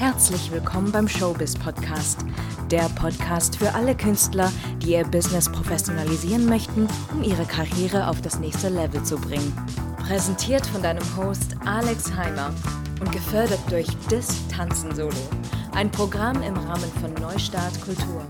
Herzlich 0.00 0.50
willkommen 0.50 0.90
beim 0.92 1.06
Showbiz 1.06 1.58
Podcast, 1.58 2.24
der 2.70 2.88
Podcast 2.98 3.56
für 3.56 3.74
alle 3.74 3.94
Künstler, 3.94 4.50
die 4.78 4.92
ihr 4.92 5.04
Business 5.04 5.52
professionalisieren 5.52 6.46
möchten, 6.46 6.88
um 7.12 7.22
ihre 7.22 7.44
Karriere 7.44 8.08
auf 8.08 8.22
das 8.22 8.38
nächste 8.38 8.70
Level 8.70 9.04
zu 9.04 9.20
bringen. 9.20 9.54
Präsentiert 9.98 10.66
von 10.68 10.82
deinem 10.82 11.04
Host 11.18 11.54
Alex 11.66 12.16
Heimer 12.16 12.50
und 12.98 13.12
gefördert 13.12 13.60
durch 13.68 13.88
Dis 14.10 14.48
Tanzen 14.48 14.94
Solo, 14.94 15.12
ein 15.72 15.90
Programm 15.90 16.42
im 16.42 16.54
Rahmen 16.54 16.90
von 17.02 17.12
Neustart 17.12 17.78
Kultur. 17.82 18.26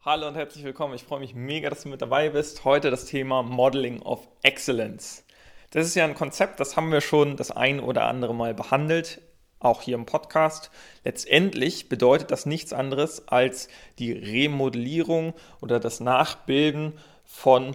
Hallo 0.00 0.28
und 0.28 0.34
herzlich 0.34 0.64
willkommen. 0.64 0.94
Ich 0.94 1.04
freue 1.04 1.20
mich 1.20 1.34
mega, 1.34 1.68
dass 1.68 1.82
du 1.82 1.90
mit 1.90 2.00
dabei 2.00 2.30
bist. 2.30 2.64
Heute 2.64 2.90
das 2.90 3.04
Thema 3.04 3.42
Modeling 3.42 4.00
of 4.00 4.26
Excellence. 4.42 5.24
Das 5.72 5.84
ist 5.84 5.94
ja 5.94 6.04
ein 6.04 6.14
Konzept, 6.14 6.58
das 6.58 6.74
haben 6.78 6.90
wir 6.90 7.02
schon 7.02 7.36
das 7.36 7.50
ein 7.50 7.80
oder 7.80 8.06
andere 8.06 8.34
Mal 8.34 8.54
behandelt, 8.54 9.20
auch 9.60 9.82
hier 9.82 9.94
im 9.94 10.06
Podcast. 10.06 10.70
Letztendlich 11.04 11.88
bedeutet 11.88 12.30
das 12.30 12.46
nichts 12.46 12.72
anderes 12.72 13.28
als 13.28 13.68
die 13.98 14.12
Remodellierung 14.12 15.34
oder 15.60 15.80
das 15.80 16.00
Nachbilden 16.00 16.94
von 17.24 17.74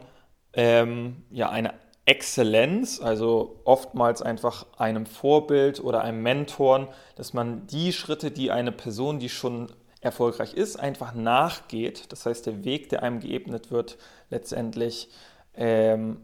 ähm, 0.54 1.24
ja, 1.30 1.50
einer 1.50 1.74
Exzellenz, 2.06 3.00
also 3.02 3.62
oftmals 3.64 4.22
einfach 4.22 4.66
einem 4.78 5.06
Vorbild 5.06 5.82
oder 5.82 6.02
einem 6.02 6.22
Mentoren, 6.22 6.88
dass 7.16 7.34
man 7.34 7.66
die 7.68 7.94
Schritte, 7.94 8.30
die 8.32 8.52
eine 8.52 8.74
Person, 8.74 9.20
die 9.20 9.30
schon 9.30 9.72
erfolgreich 10.02 10.54
ist, 10.54 10.76
einfach 10.76 11.14
nachgeht. 11.14 12.12
Das 12.12 12.26
heißt, 12.26 12.46
der 12.46 12.66
Weg, 12.66 12.90
der 12.90 13.04
einem 13.04 13.22
geebnet 13.22 13.72
wird, 13.72 13.98
letztendlich 14.30 15.10
ähm, 15.56 16.18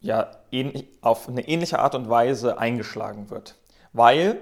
ja, 0.00 0.30
auf 1.00 1.28
eine 1.28 1.48
ähnliche 1.48 1.78
Art 1.78 1.94
und 1.94 2.10
Weise 2.10 2.58
eingeschlagen 2.58 3.30
wird. 3.30 3.56
Weil 3.92 4.38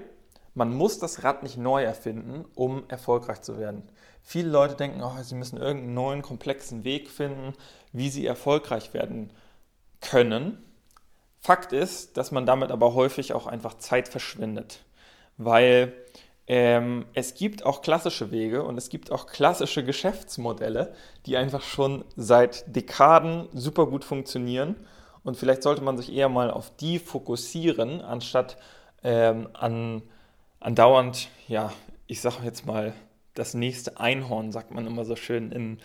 man 0.53 0.73
muss 0.73 0.99
das 0.99 1.23
Rad 1.23 1.43
nicht 1.43 1.57
neu 1.57 1.83
erfinden, 1.83 2.45
um 2.55 2.83
erfolgreich 2.89 3.41
zu 3.41 3.57
werden. 3.57 3.83
Viele 4.21 4.49
Leute 4.49 4.75
denken, 4.75 5.01
oh, 5.01 5.13
sie 5.21 5.35
müssen 5.35 5.57
irgendeinen 5.57 5.93
neuen, 5.93 6.21
komplexen 6.21 6.83
Weg 6.83 7.09
finden, 7.09 7.53
wie 7.91 8.09
sie 8.09 8.25
erfolgreich 8.25 8.93
werden 8.93 9.31
können. 10.01 10.63
Fakt 11.39 11.73
ist, 11.73 12.17
dass 12.17 12.31
man 12.31 12.45
damit 12.45 12.71
aber 12.71 12.93
häufig 12.93 13.33
auch 13.33 13.47
einfach 13.47 13.75
Zeit 13.75 14.07
verschwindet, 14.07 14.83
weil 15.37 15.93
ähm, 16.47 17.05
es 17.13 17.33
gibt 17.33 17.65
auch 17.65 17.81
klassische 17.81 18.31
Wege 18.31 18.63
und 18.63 18.77
es 18.77 18.89
gibt 18.89 19.11
auch 19.11 19.25
klassische 19.25 19.83
Geschäftsmodelle, 19.83 20.93
die 21.25 21.37
einfach 21.37 21.63
schon 21.63 22.03
seit 22.15 22.75
Dekaden 22.75 23.47
super 23.53 23.87
gut 23.87 24.03
funktionieren 24.03 24.75
und 25.23 25.37
vielleicht 25.37 25.63
sollte 25.63 25.83
man 25.83 25.97
sich 25.97 26.13
eher 26.13 26.29
mal 26.29 26.51
auf 26.51 26.75
die 26.75 26.99
fokussieren, 26.99 28.01
anstatt 28.01 28.57
ähm, 29.03 29.49
an 29.53 30.03
andauernd, 30.61 31.29
ja, 31.47 31.73
ich 32.07 32.21
sage 32.21 32.37
jetzt 32.43 32.65
mal, 32.65 32.93
das 33.33 33.53
nächste 33.53 33.99
Einhorn, 33.99 34.51
sagt 34.51 34.71
man 34.71 34.87
immer 34.87 35.05
so 35.05 35.15
schön 35.15 35.51
in, 35.51 35.79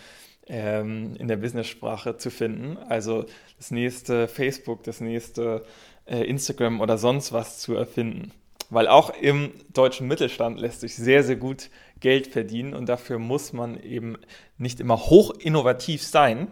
ähm, 0.47 1.17
in 1.19 1.29
der 1.29 1.37
Business-Sprache 1.37 2.17
zu 2.17 2.31
finden. 2.31 2.77
Also 2.77 3.27
das 3.57 3.71
nächste 3.71 4.29
Facebook, 4.29 4.85
das 4.85 5.01
nächste 5.01 5.65
äh, 6.07 6.23
Instagram 6.25 6.81
oder 6.81 6.99
sonst 6.99 7.33
was 7.33 7.59
zu 7.59 7.75
erfinden. 7.75 8.33
Weil 8.69 8.89
auch 8.89 9.11
im 9.11 9.53
deutschen 9.73 10.09
Mittelstand 10.09 10.59
lässt 10.61 10.81
sich 10.81 10.97
sehr, 10.97 11.23
sehr 11.23 11.37
gut 11.37 11.71
Geld 12.01 12.27
verdienen 12.27 12.75
und 12.75 12.89
dafür 12.89 13.19
muss 13.19 13.53
man 13.53 13.81
eben 13.81 14.17
nicht 14.59 14.81
immer 14.81 14.99
hoch 14.99 15.31
innovativ 15.39 16.03
sein, 16.03 16.49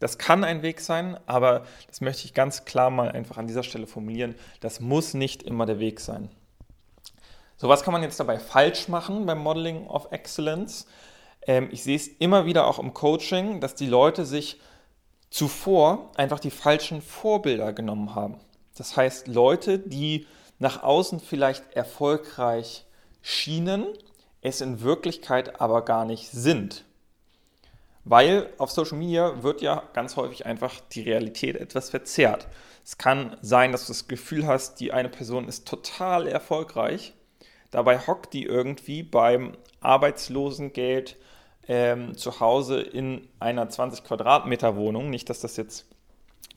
das 0.00 0.16
kann 0.16 0.44
ein 0.44 0.62
Weg 0.62 0.80
sein, 0.80 1.18
aber 1.26 1.64
das 1.88 2.00
möchte 2.00 2.24
ich 2.24 2.34
ganz 2.34 2.64
klar 2.64 2.90
mal 2.90 3.10
einfach 3.10 3.36
an 3.36 3.48
dieser 3.48 3.64
Stelle 3.64 3.86
formulieren. 3.86 4.36
Das 4.60 4.80
muss 4.80 5.14
nicht 5.14 5.42
immer 5.42 5.66
der 5.66 5.80
Weg 5.80 5.98
sein. 6.00 6.28
So, 7.60 7.68
was 7.68 7.82
kann 7.82 7.92
man 7.92 8.04
jetzt 8.04 8.20
dabei 8.20 8.38
falsch 8.38 8.86
machen 8.86 9.26
beim 9.26 9.38
Modeling 9.38 9.88
of 9.88 10.12
Excellence? 10.12 10.86
Ähm, 11.44 11.68
ich 11.72 11.82
sehe 11.82 11.96
es 11.96 12.06
immer 12.06 12.46
wieder 12.46 12.68
auch 12.68 12.78
im 12.78 12.94
Coaching, 12.94 13.60
dass 13.60 13.74
die 13.74 13.88
Leute 13.88 14.24
sich 14.24 14.60
zuvor 15.28 16.12
einfach 16.14 16.38
die 16.38 16.52
falschen 16.52 17.02
Vorbilder 17.02 17.72
genommen 17.72 18.14
haben. 18.14 18.38
Das 18.76 18.96
heißt, 18.96 19.26
Leute, 19.26 19.80
die 19.80 20.28
nach 20.60 20.84
außen 20.84 21.18
vielleicht 21.18 21.72
erfolgreich 21.74 22.86
schienen, 23.22 23.86
es 24.40 24.60
in 24.60 24.80
Wirklichkeit 24.80 25.60
aber 25.60 25.84
gar 25.84 26.04
nicht 26.04 26.30
sind. 26.30 26.84
Weil 28.04 28.50
auf 28.58 28.70
Social 28.70 28.98
Media 28.98 29.42
wird 29.42 29.62
ja 29.62 29.82
ganz 29.94 30.14
häufig 30.14 30.46
einfach 30.46 30.78
die 30.92 31.02
Realität 31.02 31.56
etwas 31.56 31.90
verzerrt. 31.90 32.46
Es 32.84 32.98
kann 32.98 33.36
sein, 33.42 33.72
dass 33.72 33.86
du 33.86 33.92
das 33.92 34.06
Gefühl 34.06 34.46
hast, 34.46 34.78
die 34.78 34.92
eine 34.92 35.08
Person 35.08 35.48
ist 35.48 35.66
total 35.66 36.28
erfolgreich. 36.28 37.14
Dabei 37.70 37.98
hockt 37.98 38.32
die 38.32 38.44
irgendwie 38.44 39.02
beim 39.02 39.52
Arbeitslosengeld 39.80 41.16
ähm, 41.68 42.16
zu 42.16 42.40
Hause 42.40 42.80
in 42.80 43.28
einer 43.40 43.68
20 43.68 44.04
Quadratmeter 44.04 44.76
Wohnung. 44.76 45.10
Nicht, 45.10 45.28
dass 45.28 45.40
das 45.40 45.56
jetzt 45.56 45.86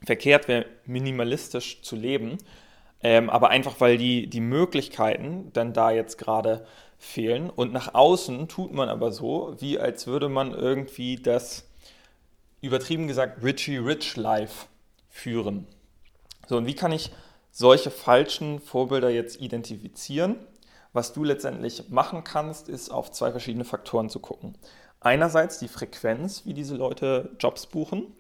verkehrt 0.06 0.48
wäre, 0.48 0.66
minimalistisch 0.86 1.82
zu 1.82 1.96
leben, 1.96 2.38
ähm, 3.04 3.30
aber 3.30 3.50
einfach 3.50 3.80
weil 3.80 3.98
die, 3.98 4.28
die 4.28 4.42
Möglichkeiten 4.42 5.52
dann 5.54 5.74
da 5.74 5.92
jetzt 5.92 6.18
gerade 6.18 6.66
fehlen. 6.98 7.50
Und 7.50 7.74
nach 7.74 7.94
außen 7.94 8.48
tut 8.48 8.74
man 8.74 8.90
aber 8.90 9.12
so, 9.12 9.56
wie 9.60 9.80
als 9.80 10.08
würde 10.08 10.30
man 10.30 10.54
irgendwie 10.54 11.18
das, 11.18 11.68
übertrieben 12.62 13.08
gesagt, 13.08 13.44
Richie 13.44 13.78
Rich 13.78 14.18
Life 14.18 14.68
führen. 15.10 15.68
So, 16.48 16.58
und 16.58 16.68
wie 16.68 16.76
kann 16.76 16.92
ich 16.92 17.12
solche 17.52 17.92
falschen 17.92 18.60
Vorbilder 18.60 19.10
jetzt 19.10 19.42
identifizieren? 19.42 20.38
Was 20.94 21.14
du 21.14 21.24
letztendlich 21.24 21.90
machen 21.90 22.24
kannst, 22.24 22.68
ist 22.68 22.90
auf 22.90 23.12
zwei 23.12 23.32
verschiedene 23.32 23.64
Faktoren 23.64 24.10
zu 24.10 24.20
gucken. 24.20 24.58
Einerseits 25.00 25.60
die 25.60 25.68
Frequenz, 25.68 26.46
wie 26.46 26.54
diese 26.54 26.76
Leute 26.76 27.32
Jobs 27.40 27.66
buchen. 27.66 28.14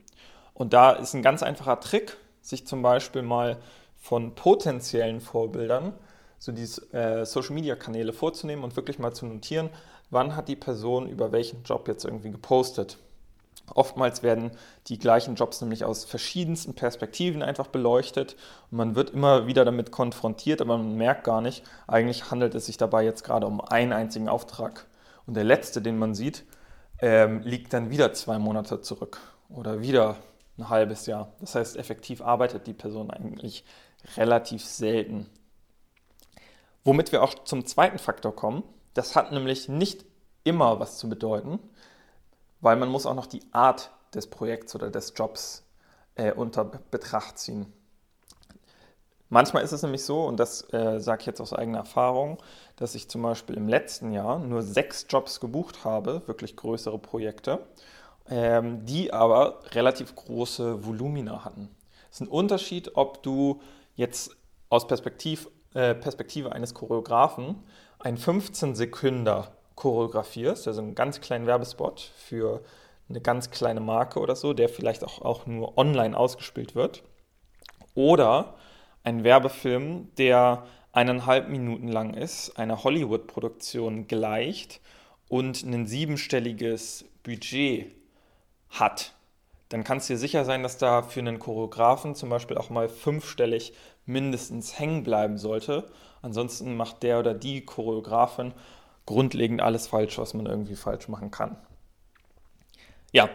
Und 0.53 0.73
da 0.73 0.91
ist 0.91 1.13
ein 1.13 1.21
ganz 1.21 1.43
einfacher 1.43 1.79
Trick, 1.79 2.17
sich 2.41 2.65
zum 2.65 2.81
Beispiel 2.81 3.21
mal 3.21 3.57
von 3.97 4.35
potenziellen 4.35 5.21
Vorbildern 5.21 5.93
so 6.41 6.51
diese 6.51 6.91
äh, 6.91 7.23
Social-Media-Kanäle 7.23 8.13
vorzunehmen 8.13 8.63
und 8.63 8.75
wirklich 8.75 8.97
mal 8.97 9.13
zu 9.13 9.27
notieren, 9.27 9.69
wann 10.09 10.35
hat 10.35 10.47
die 10.47 10.55
Person 10.55 11.07
über 11.07 11.31
welchen 11.31 11.61
Job 11.63 11.87
jetzt 11.87 12.03
irgendwie 12.03 12.31
gepostet. 12.31 12.97
Oftmals 13.75 14.23
werden 14.23 14.51
die 14.87 14.99
gleichen 14.99 15.35
Jobs 15.35 15.61
nämlich 15.61 15.85
aus 15.85 16.03
verschiedensten 16.03 16.73
Perspektiven 16.73 17.41
einfach 17.41 17.67
beleuchtet 17.67 18.35
und 18.69 18.77
man 18.77 18.95
wird 18.95 19.11
immer 19.11 19.47
wieder 19.47 19.65
damit 19.65 19.91
konfrontiert, 19.91 20.61
aber 20.61 20.77
man 20.77 20.95
merkt 20.95 21.23
gar 21.23 21.41
nicht, 21.41 21.63
eigentlich 21.87 22.31
handelt 22.31 22.55
es 22.55 22.65
sich 22.65 22.77
dabei 22.77 23.03
jetzt 23.03 23.23
gerade 23.23 23.47
um 23.47 23.61
einen 23.61 23.93
einzigen 23.93 24.29
Auftrag. 24.29 24.87
Und 25.25 25.35
der 25.35 25.43
letzte, 25.43 25.81
den 25.81 25.97
man 25.97 26.15
sieht, 26.15 26.43
ähm, 26.99 27.41
liegt 27.41 27.73
dann 27.73 27.89
wieder 27.89 28.13
zwei 28.13 28.39
Monate 28.39 28.81
zurück 28.81 29.19
oder 29.49 29.81
wieder 29.81 30.17
ein 30.57 30.69
halbes 30.69 31.05
Jahr. 31.05 31.31
Das 31.39 31.55
heißt, 31.55 31.77
effektiv 31.77 32.21
arbeitet 32.21 32.67
die 32.67 32.73
Person 32.73 33.11
eigentlich 33.11 33.63
relativ 34.17 34.65
selten. 34.65 35.27
Womit 36.83 37.11
wir 37.11 37.23
auch 37.23 37.35
zum 37.43 37.65
zweiten 37.65 37.99
Faktor 37.99 38.35
kommen. 38.35 38.63
Das 38.93 39.15
hat 39.15 39.31
nämlich 39.31 39.69
nicht 39.69 40.05
immer 40.43 40.79
was 40.79 40.97
zu 40.97 41.07
bedeuten, 41.07 41.59
weil 42.61 42.77
man 42.77 42.89
muss 42.89 43.05
auch 43.05 43.15
noch 43.15 43.25
die 43.25 43.43
Art 43.51 43.91
des 44.13 44.27
Projekts 44.27 44.75
oder 44.75 44.89
des 44.89 45.13
Jobs 45.15 45.63
äh, 46.15 46.31
unter 46.31 46.65
Betracht 46.65 47.37
ziehen. 47.37 47.71
Manchmal 49.29 49.63
ist 49.63 49.71
es 49.71 49.81
nämlich 49.81 50.03
so, 50.03 50.25
und 50.25 50.37
das 50.41 50.73
äh, 50.73 50.99
sage 50.99 51.21
ich 51.21 51.25
jetzt 51.25 51.39
aus 51.39 51.53
eigener 51.53 51.79
Erfahrung, 51.79 52.37
dass 52.75 52.95
ich 52.95 53.09
zum 53.09 53.21
Beispiel 53.21 53.55
im 53.55 53.69
letzten 53.69 54.11
Jahr 54.11 54.39
nur 54.39 54.61
sechs 54.61 55.05
Jobs 55.09 55.39
gebucht 55.39 55.85
habe, 55.85 56.21
wirklich 56.25 56.57
größere 56.57 56.99
Projekte, 56.99 57.65
ähm, 58.29 58.85
die 58.85 59.13
aber 59.13 59.59
relativ 59.71 60.15
große 60.15 60.85
Volumina 60.85 61.45
hatten. 61.45 61.69
Es 62.09 62.17
ist 62.17 62.27
ein 62.27 62.27
Unterschied, 62.27 62.91
ob 62.95 63.23
du 63.23 63.61
jetzt 63.95 64.35
aus 64.67 64.85
Perspektiv 64.85 65.47
äh, 65.73 65.95
Perspektive 65.95 66.51
eines 66.51 66.73
Choreografen 66.73 67.63
ein 67.99 68.17
15 68.17 68.75
Sekünder 68.75 69.55
choreografierst, 69.75 70.67
also 70.67 70.81
einen 70.81 70.95
ganz 70.95 71.21
kleinen 71.21 71.47
Werbespot 71.47 72.11
für 72.15 72.61
eine 73.09 73.21
ganz 73.21 73.51
kleine 73.51 73.81
Marke 73.81 74.19
oder 74.19 74.35
so, 74.35 74.53
der 74.53 74.69
vielleicht 74.69 75.03
auch, 75.03 75.21
auch 75.21 75.45
nur 75.45 75.77
online 75.77 76.17
ausgespielt 76.17 76.75
wird. 76.75 77.03
Oder 77.93 78.55
ein 79.03 79.23
Werbefilm, 79.23 80.09
der 80.17 80.65
eineinhalb 80.93 81.49
Minuten 81.49 81.87
lang 81.87 82.13
ist, 82.13 82.57
einer 82.57 82.83
Hollywood-Produktion 82.83 84.07
gleicht 84.07 84.81
und 85.27 85.63
ein 85.63 85.87
siebenstelliges 85.87 87.05
Budget 87.23 87.95
hat. 88.69 89.13
Dann 89.69 89.83
kannst 89.85 90.09
du 90.09 90.13
dir 90.13 90.19
sicher 90.19 90.43
sein, 90.43 90.63
dass 90.63 90.77
da 90.77 91.01
für 91.01 91.21
einen 91.21 91.39
Choreografen 91.39 92.15
zum 92.15 92.29
Beispiel 92.29 92.57
auch 92.57 92.69
mal 92.69 92.89
fünfstellig 92.89 93.73
mindestens 94.05 94.77
hängen 94.77 95.03
bleiben 95.03 95.37
sollte. 95.37 95.89
Ansonsten 96.21 96.75
macht 96.75 97.03
der 97.03 97.19
oder 97.19 97.33
die 97.33 97.65
Choreografin 97.65 98.53
grundlegend 99.05 99.61
alles 99.61 99.87
falsch, 99.87 100.17
was 100.17 100.33
man 100.33 100.45
irgendwie 100.45 100.75
falsch 100.75 101.07
machen 101.07 101.31
kann. 101.31 101.57
Ja, 103.11 103.29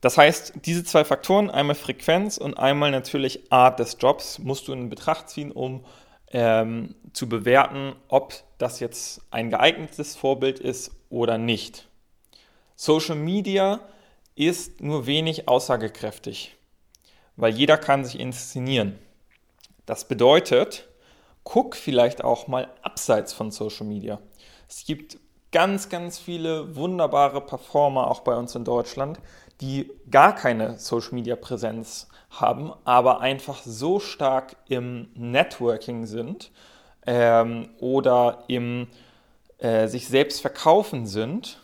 das 0.00 0.16
heißt, 0.16 0.52
diese 0.64 0.84
zwei 0.84 1.04
Faktoren, 1.04 1.50
einmal 1.50 1.74
Frequenz 1.74 2.38
und 2.38 2.54
einmal 2.54 2.90
natürlich 2.90 3.52
Art 3.52 3.78
des 3.80 3.96
Jobs, 4.00 4.38
musst 4.38 4.68
du 4.68 4.72
in 4.72 4.88
Betracht 4.88 5.28
ziehen, 5.28 5.50
um 5.50 5.84
ähm, 6.30 6.94
zu 7.12 7.28
bewerten, 7.28 7.94
ob 8.08 8.34
das 8.58 8.80
jetzt 8.80 9.22
ein 9.30 9.50
geeignetes 9.50 10.14
Vorbild 10.14 10.60
ist 10.60 10.92
oder 11.10 11.38
nicht. 11.38 11.88
Social 12.76 13.16
Media 13.16 13.80
ist 14.36 14.80
nur 14.80 15.06
wenig 15.06 15.48
aussagekräftig, 15.48 16.56
weil 17.36 17.54
jeder 17.54 17.76
kann 17.76 18.04
sich 18.04 18.20
inszenieren. 18.20 18.98
Das 19.84 20.06
bedeutet, 20.06 20.86
guck 21.42 21.74
vielleicht 21.74 22.22
auch 22.22 22.46
mal 22.46 22.68
abseits 22.82 23.32
von 23.32 23.50
Social 23.50 23.86
Media. 23.86 24.20
Es 24.68 24.84
gibt 24.84 25.18
ganz, 25.50 25.88
ganz 25.88 26.18
viele 26.18 26.76
wunderbare 26.76 27.40
Performer 27.40 28.10
auch 28.10 28.20
bei 28.20 28.36
uns 28.36 28.54
in 28.54 28.64
Deutschland, 28.64 29.18
die 29.60 29.90
gar 30.10 30.34
keine 30.34 30.78
Social 30.78 31.14
Media 31.14 31.36
Präsenz 31.36 32.08
haben, 32.30 32.72
aber 32.84 33.20
einfach 33.20 33.62
so 33.62 33.98
stark 33.98 34.56
im 34.68 35.08
Networking 35.14 36.06
sind 36.06 36.50
ähm, 37.06 37.70
oder 37.78 38.44
im 38.48 38.88
äh, 39.58 39.88
sich 39.88 40.06
selbst 40.06 40.40
verkaufen 40.42 41.06
sind 41.06 41.60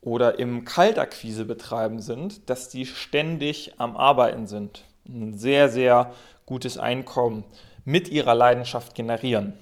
oder 0.00 0.38
im 0.38 0.64
Kaltakquise 0.64 1.44
betreiben 1.44 2.00
sind, 2.00 2.48
dass 2.50 2.68
die 2.68 2.86
ständig 2.86 3.80
am 3.80 3.96
Arbeiten 3.96 4.46
sind. 4.46 4.84
Ein 5.08 5.36
sehr, 5.36 5.70
sehr 5.70 6.12
gutes 6.46 6.78
Einkommen 6.78 7.44
mit 7.84 8.08
ihrer 8.08 8.34
Leidenschaft 8.34 8.94
generieren. 8.94 9.54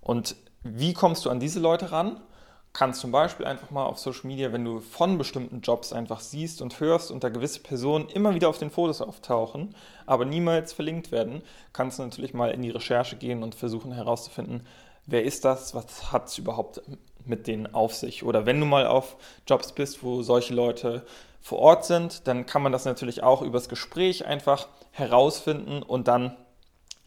Und 0.00 0.36
wie 0.74 0.92
kommst 0.92 1.24
du 1.24 1.30
an 1.30 1.40
diese 1.40 1.60
Leute 1.60 1.92
ran? 1.92 2.20
Kannst 2.72 3.00
zum 3.00 3.10
Beispiel 3.10 3.46
einfach 3.46 3.70
mal 3.70 3.86
auf 3.86 3.98
Social 3.98 4.26
Media, 4.26 4.52
wenn 4.52 4.64
du 4.64 4.80
von 4.80 5.16
bestimmten 5.16 5.62
Jobs 5.62 5.92
einfach 5.92 6.20
siehst 6.20 6.60
und 6.60 6.78
hörst 6.78 7.10
und 7.10 7.24
da 7.24 7.30
gewisse 7.30 7.60
Personen 7.60 8.08
immer 8.08 8.34
wieder 8.34 8.48
auf 8.48 8.58
den 8.58 8.70
Fotos 8.70 9.00
auftauchen, 9.00 9.74
aber 10.04 10.26
niemals 10.26 10.74
verlinkt 10.74 11.10
werden, 11.10 11.42
kannst 11.72 11.98
du 11.98 12.02
natürlich 12.02 12.34
mal 12.34 12.50
in 12.50 12.62
die 12.62 12.70
Recherche 12.70 13.16
gehen 13.16 13.42
und 13.42 13.54
versuchen 13.54 13.92
herauszufinden, 13.92 14.66
wer 15.06 15.24
ist 15.24 15.44
das, 15.44 15.74
was 15.74 16.12
hat 16.12 16.28
es 16.28 16.36
überhaupt 16.36 16.82
mit 17.24 17.46
denen 17.46 17.72
auf 17.72 17.94
sich. 17.94 18.24
Oder 18.24 18.46
wenn 18.46 18.60
du 18.60 18.66
mal 18.66 18.86
auf 18.86 19.16
Jobs 19.46 19.72
bist, 19.72 20.02
wo 20.02 20.22
solche 20.22 20.54
Leute 20.54 21.04
vor 21.40 21.58
Ort 21.58 21.84
sind, 21.84 22.26
dann 22.26 22.44
kann 22.44 22.62
man 22.62 22.72
das 22.72 22.84
natürlich 22.84 23.22
auch 23.22 23.40
übers 23.42 23.68
Gespräch 23.68 24.26
einfach 24.26 24.68
herausfinden 24.90 25.82
und 25.82 26.08
dann 26.08 26.36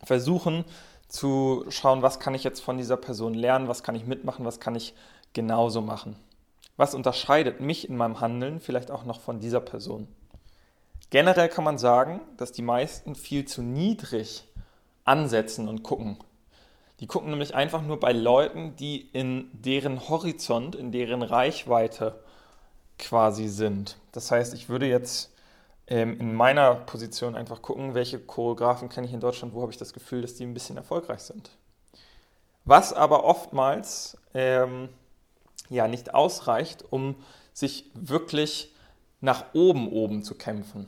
versuchen 0.03 0.65
zu 1.09 1.65
schauen, 1.69 2.01
was 2.01 2.19
kann 2.19 2.35
ich 2.35 2.44
jetzt 2.44 2.61
von 2.61 2.77
dieser 2.77 2.97
Person 2.97 3.33
lernen, 3.33 3.67
was 3.67 3.83
kann 3.83 3.95
ich 3.95 4.06
mitmachen, 4.06 4.45
was 4.45 4.59
kann 4.59 4.75
ich 4.75 4.94
genauso 5.33 5.81
machen. 5.81 6.15
Was 6.77 6.95
unterscheidet 6.95 7.59
mich 7.59 7.89
in 7.89 7.97
meinem 7.97 8.21
Handeln 8.21 8.61
vielleicht 8.61 8.91
auch 8.91 9.03
noch 9.03 9.19
von 9.19 9.39
dieser 9.39 9.59
Person? 9.59 10.07
Generell 11.09 11.50
kann 11.50 11.63
man 11.63 11.77
sagen, 11.77 12.21
dass 12.38 12.51
die 12.51 12.61
meisten 12.61 13.15
viel 13.15 13.45
zu 13.45 13.61
niedrig 13.61 14.45
ansetzen 15.03 15.67
und 15.67 15.83
gucken. 15.83 16.17
Die 17.00 17.07
gucken 17.07 17.31
nämlich 17.31 17.56
einfach 17.56 17.81
nur 17.81 18.00
bei 18.00 18.13
Leuten, 18.13 18.75
die 18.75 19.09
in 19.11 19.50
deren 19.53 20.07
Horizont, 20.09 20.75
in 20.75 20.91
deren 20.91 21.23
Reichweite 21.23 22.19
quasi 23.00 23.47
sind. 23.47 23.97
Das 24.11 24.29
heißt, 24.29 24.53
ich 24.53 24.69
würde 24.69 24.85
jetzt 24.85 25.33
ähm, 25.89 26.19
in 26.19 26.33
meiner 26.33 26.75
Position 26.75 27.36
einfach 27.36 27.62
gucken, 27.62 27.95
welche 27.95 28.19
Choreografen 28.19 28.89
kenne 28.89 29.07
ich 29.07 29.13
in 29.13 29.19
Deutschland, 29.19 29.53
wo 29.53 29.62
habe 29.62 29.71
ich 29.71 29.77
das 29.77 29.91
Gefühl, 29.91 30.21
dass 30.21 30.36
die 30.36 30.44
ein 30.44 30.53
bisschen 30.53 30.77
erfolgreich 30.77 31.21
sind. 31.21 31.50
Was 32.63 32.94
aber 32.94 33.25
oftmals 33.25 34.18
ähm, 34.33 34.89
ja 35.69 35.88
nicht 35.88 36.13
ausreicht, 36.13 36.86
um 36.91 37.15
sich 37.53 37.89
wirklich 37.95 38.74
nach 39.21 39.45
oben 39.53 39.91
oben 39.91 40.24
zu 40.24 40.36
kämpfen. 40.36 40.88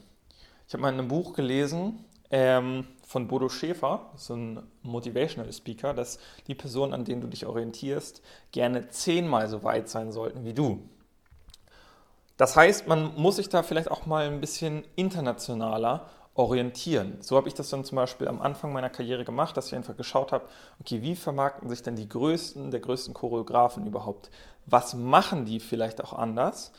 Ich 0.67 0.73
habe 0.73 0.83
mal 0.83 0.89
in 0.89 0.99
einem 0.99 1.07
Buch 1.07 1.33
gelesen 1.33 2.05
ähm, 2.29 2.87
von 3.05 3.27
Bodo 3.27 3.49
Schäfer, 3.49 4.11
so 4.15 4.35
ein 4.35 4.63
Motivational 4.83 5.51
Speaker, 5.51 5.93
dass 5.93 6.19
die 6.47 6.55
Personen, 6.55 6.93
an 6.93 7.03
denen 7.03 7.21
du 7.21 7.27
dich 7.27 7.45
orientierst, 7.45 8.21
gerne 8.51 8.89
zehnmal 8.89 9.49
so 9.49 9.63
weit 9.63 9.89
sein 9.89 10.11
sollten 10.11 10.45
wie 10.45 10.53
du. 10.53 10.87
Das 12.41 12.55
heißt, 12.55 12.87
man 12.87 13.13
muss 13.17 13.35
sich 13.35 13.49
da 13.49 13.61
vielleicht 13.61 13.91
auch 13.91 14.07
mal 14.07 14.25
ein 14.25 14.41
bisschen 14.41 14.83
internationaler 14.95 16.09
orientieren. 16.33 17.17
So 17.19 17.37
habe 17.37 17.47
ich 17.47 17.53
das 17.53 17.69
dann 17.69 17.85
zum 17.85 17.97
Beispiel 17.97 18.27
am 18.27 18.41
Anfang 18.41 18.73
meiner 18.73 18.89
Karriere 18.89 19.23
gemacht, 19.23 19.55
dass 19.55 19.67
ich 19.67 19.75
einfach 19.75 19.95
geschaut 19.95 20.31
habe, 20.31 20.45
okay, 20.79 21.03
wie 21.03 21.15
vermarkten 21.15 21.69
sich 21.69 21.83
denn 21.83 21.95
die 21.95 22.09
größten 22.09 22.71
der 22.71 22.79
größten 22.79 23.13
Choreografen 23.13 23.85
überhaupt? 23.85 24.31
Was 24.65 24.95
machen 24.95 25.45
die 25.45 25.59
vielleicht 25.59 26.03
auch 26.03 26.13
anders? 26.13 26.71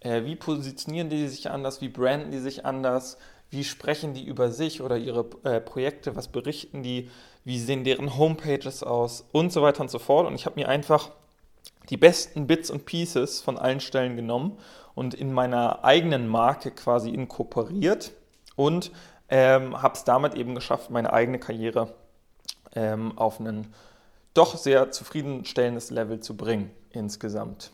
Äh, 0.00 0.24
wie 0.24 0.34
positionieren 0.34 1.10
die 1.10 1.28
sich 1.28 1.48
anders? 1.48 1.80
Wie 1.80 1.90
branden 1.90 2.32
die 2.32 2.40
sich 2.40 2.66
anders? 2.66 3.16
Wie 3.50 3.62
sprechen 3.62 4.14
die 4.14 4.24
über 4.24 4.50
sich 4.50 4.82
oder 4.82 4.96
ihre 4.96 5.26
äh, 5.44 5.60
Projekte? 5.60 6.16
Was 6.16 6.26
berichten 6.26 6.82
die? 6.82 7.08
Wie 7.44 7.60
sehen 7.60 7.84
deren 7.84 8.18
Homepages 8.18 8.82
aus? 8.82 9.24
Und 9.30 9.52
so 9.52 9.62
weiter 9.62 9.82
und 9.82 9.92
so 9.92 10.00
fort. 10.00 10.26
Und 10.26 10.34
ich 10.34 10.44
habe 10.44 10.58
mir 10.58 10.68
einfach 10.68 11.12
die 11.90 11.96
besten 11.96 12.48
Bits 12.48 12.68
und 12.68 12.84
Pieces 12.84 13.40
von 13.40 13.58
allen 13.58 13.78
Stellen 13.78 14.16
genommen 14.16 14.58
und 14.94 15.14
in 15.14 15.32
meiner 15.32 15.84
eigenen 15.84 16.28
Marke 16.28 16.70
quasi 16.70 17.10
inkorporiert 17.10 18.12
und 18.56 18.92
ähm, 19.28 19.80
habe 19.80 19.94
es 19.94 20.04
damit 20.04 20.34
eben 20.34 20.54
geschafft, 20.54 20.90
meine 20.90 21.12
eigene 21.12 21.38
Karriere 21.38 21.94
ähm, 22.74 23.16
auf 23.18 23.40
ein 23.40 23.72
doch 24.34 24.56
sehr 24.56 24.90
zufriedenstellendes 24.90 25.90
Level 25.90 26.20
zu 26.20 26.36
bringen 26.36 26.70
insgesamt. 26.90 27.70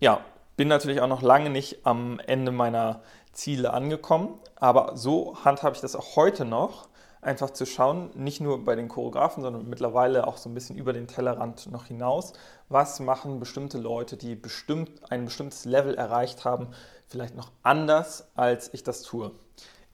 Ja, 0.00 0.20
bin 0.56 0.68
natürlich 0.68 1.00
auch 1.00 1.08
noch 1.08 1.22
lange 1.22 1.50
nicht 1.50 1.86
am 1.86 2.20
Ende 2.20 2.52
meiner 2.52 3.02
Ziele 3.32 3.72
angekommen, 3.72 4.34
aber 4.56 4.96
so 4.96 5.36
handhabe 5.44 5.76
ich 5.76 5.80
das 5.80 5.94
auch 5.94 6.16
heute 6.16 6.44
noch, 6.44 6.88
einfach 7.20 7.50
zu 7.50 7.66
schauen, 7.66 8.10
nicht 8.14 8.40
nur 8.40 8.64
bei 8.64 8.76
den 8.76 8.88
Choreografen, 8.88 9.42
sondern 9.42 9.68
mittlerweile 9.68 10.26
auch 10.26 10.36
so 10.36 10.48
ein 10.48 10.54
bisschen 10.54 10.76
über 10.76 10.92
den 10.92 11.06
Tellerrand 11.06 11.70
noch 11.70 11.86
hinaus, 11.86 12.32
was 12.68 13.00
machen 13.00 13.40
bestimmte 13.40 13.78
Leute, 13.78 14.16
die 14.16 14.34
bestimmt 14.34 14.90
ein 15.10 15.24
bestimmtes 15.24 15.64
Level 15.64 15.94
erreicht 15.94 16.44
haben, 16.44 16.68
vielleicht 17.06 17.36
noch 17.36 17.50
anders, 17.62 18.28
als 18.34 18.72
ich 18.72 18.82
das 18.82 19.02
tue. 19.02 19.32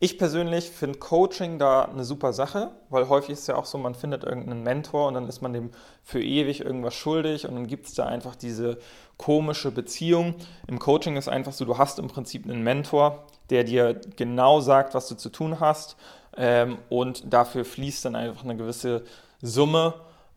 Ich 0.00 0.18
persönlich 0.18 0.70
finde 0.70 0.98
Coaching 0.98 1.58
da 1.58 1.84
eine 1.84 2.04
super 2.04 2.32
Sache, 2.32 2.72
weil 2.90 3.08
häufig 3.08 3.30
ist 3.30 3.40
es 3.40 3.46
ja 3.46 3.54
auch 3.54 3.64
so, 3.64 3.78
man 3.78 3.94
findet 3.94 4.24
irgendeinen 4.24 4.62
Mentor 4.62 5.08
und 5.08 5.14
dann 5.14 5.28
ist 5.28 5.40
man 5.40 5.52
dem 5.52 5.70
für 6.02 6.20
ewig 6.20 6.60
irgendwas 6.60 6.94
schuldig 6.94 7.48
und 7.48 7.54
dann 7.54 7.66
gibt 7.66 7.86
es 7.86 7.94
da 7.94 8.04
einfach 8.04 8.34
diese 8.34 8.78
komische 9.16 9.70
Beziehung. 9.70 10.34
Im 10.66 10.78
Coaching 10.78 11.16
ist 11.16 11.28
einfach 11.28 11.52
so, 11.52 11.64
du 11.64 11.78
hast 11.78 11.98
im 12.00 12.08
Prinzip 12.08 12.44
einen 12.44 12.62
Mentor, 12.62 13.24
der 13.48 13.64
dir 13.64 13.98
genau 14.16 14.60
sagt, 14.60 14.94
was 14.94 15.08
du 15.08 15.14
zu 15.14 15.30
tun 15.30 15.60
hast 15.60 15.96
ähm, 16.36 16.78
und 16.88 17.32
dafür 17.32 17.64
fließt 17.64 18.04
dann 18.04 18.16
einfach 18.16 18.44
eine 18.44 18.56
gewisse 18.56 19.04
Summe 19.40 19.94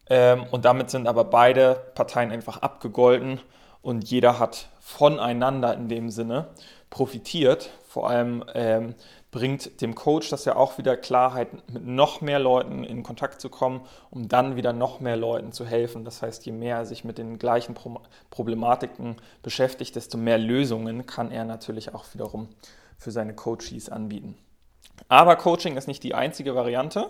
ähm, 0.09 0.45
und 0.51 0.65
damit 0.65 0.89
sind 0.89 1.07
aber 1.07 1.25
beide 1.25 1.75
Parteien 1.95 2.31
einfach 2.31 2.57
abgegolten 2.57 3.39
und 3.81 4.09
jeder 4.09 4.39
hat 4.39 4.69
voneinander 4.79 5.73
in 5.73 5.89
dem 5.89 6.09
Sinne 6.09 6.47
profitiert. 6.89 7.69
Vor 7.87 8.09
allem 8.09 8.43
ähm, 8.53 8.95
bringt 9.31 9.81
dem 9.81 9.95
Coach 9.95 10.29
das 10.29 10.45
ja 10.45 10.55
auch 10.55 10.77
wieder 10.77 10.95
Klarheit, 10.95 11.49
mit 11.71 11.85
noch 11.85 12.21
mehr 12.21 12.39
Leuten 12.39 12.83
in 12.83 13.03
Kontakt 13.03 13.41
zu 13.41 13.49
kommen, 13.49 13.81
um 14.09 14.27
dann 14.27 14.55
wieder 14.55 14.73
noch 14.73 14.99
mehr 14.99 15.17
Leuten 15.17 15.51
zu 15.51 15.65
helfen. 15.65 16.05
Das 16.05 16.21
heißt, 16.21 16.45
je 16.45 16.51
mehr 16.51 16.77
er 16.77 16.85
sich 16.85 17.03
mit 17.03 17.17
den 17.17 17.37
gleichen 17.37 17.75
Problematiken 18.29 19.17
beschäftigt, 19.43 19.95
desto 19.95 20.17
mehr 20.17 20.37
Lösungen 20.37 21.05
kann 21.05 21.31
er 21.31 21.45
natürlich 21.45 21.93
auch 21.93 22.05
wiederum 22.13 22.49
für 22.97 23.11
seine 23.11 23.35
Coaches 23.35 23.89
anbieten. 23.89 24.37
Aber 25.07 25.35
Coaching 25.35 25.77
ist 25.77 25.87
nicht 25.87 26.03
die 26.03 26.13
einzige 26.13 26.55
Variante. 26.55 27.09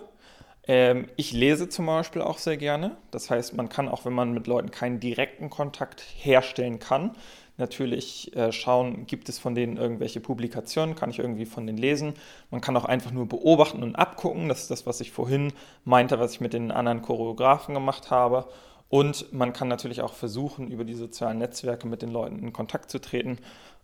Ähm, 0.66 1.08
ich 1.16 1.32
lese 1.32 1.68
zum 1.68 1.86
Beispiel 1.86 2.22
auch 2.22 2.38
sehr 2.38 2.56
gerne. 2.56 2.96
Das 3.10 3.30
heißt, 3.30 3.56
man 3.56 3.68
kann 3.68 3.88
auch, 3.88 4.04
wenn 4.04 4.12
man 4.12 4.32
mit 4.32 4.46
Leuten 4.46 4.70
keinen 4.70 5.00
direkten 5.00 5.50
Kontakt 5.50 6.04
herstellen 6.16 6.78
kann, 6.78 7.12
natürlich 7.56 8.34
äh, 8.36 8.52
schauen, 8.52 9.06
gibt 9.06 9.28
es 9.28 9.38
von 9.38 9.54
denen 9.54 9.76
irgendwelche 9.76 10.20
Publikationen, 10.20 10.94
kann 10.94 11.10
ich 11.10 11.18
irgendwie 11.18 11.46
von 11.46 11.66
denen 11.66 11.78
lesen. 11.78 12.14
Man 12.50 12.60
kann 12.60 12.76
auch 12.76 12.84
einfach 12.84 13.10
nur 13.10 13.26
beobachten 13.26 13.82
und 13.82 13.96
abgucken. 13.96 14.48
Das 14.48 14.62
ist 14.62 14.70
das, 14.70 14.86
was 14.86 15.00
ich 15.00 15.10
vorhin 15.10 15.52
meinte, 15.84 16.20
was 16.20 16.32
ich 16.32 16.40
mit 16.40 16.52
den 16.52 16.70
anderen 16.70 17.02
Choreografen 17.02 17.74
gemacht 17.74 18.10
habe. 18.10 18.46
Und 18.88 19.32
man 19.32 19.52
kann 19.52 19.68
natürlich 19.68 20.00
auch 20.00 20.14
versuchen, 20.14 20.70
über 20.70 20.84
die 20.84 20.94
sozialen 20.94 21.38
Netzwerke 21.38 21.86
mit 21.86 22.00
den 22.00 22.10
Leuten 22.10 22.38
in 22.38 22.52
Kontakt 22.52 22.90
zu 22.90 23.00
treten. 23.00 23.38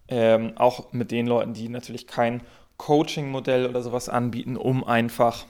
Ähm, 0.06 0.52
auch 0.56 0.92
mit 0.92 1.10
den 1.10 1.26
Leuten, 1.26 1.54
die 1.54 1.68
natürlich 1.68 2.06
kein 2.06 2.42
Coaching-Modell 2.76 3.66
oder 3.66 3.82
sowas 3.82 4.08
anbieten, 4.08 4.56
um 4.56 4.84
einfach 4.84 5.46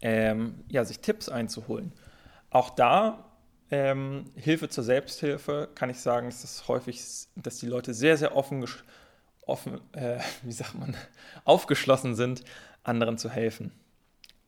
ähm, 0.00 0.64
ja, 0.68 0.84
sich 0.84 1.00
Tipps 1.00 1.28
einzuholen. 1.28 1.92
Auch 2.50 2.70
da 2.70 3.30
ähm, 3.70 4.24
Hilfe 4.34 4.68
zur 4.68 4.84
Selbsthilfe 4.84 5.68
kann 5.74 5.90
ich 5.90 6.00
sagen, 6.00 6.26
dass 6.28 6.42
es 6.42 6.66
häufig, 6.66 7.02
dass 7.36 7.58
die 7.58 7.66
Leute 7.66 7.94
sehr, 7.94 8.16
sehr 8.16 8.36
offen, 8.36 8.64
offen 9.46 9.80
äh, 9.92 10.18
wie 10.42 10.52
sagt 10.52 10.74
man, 10.74 10.96
aufgeschlossen 11.44 12.14
sind, 12.14 12.44
anderen 12.82 13.18
zu 13.18 13.30
helfen. 13.30 13.72